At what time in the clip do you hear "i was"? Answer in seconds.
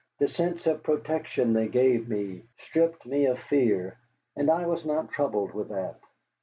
4.49-4.83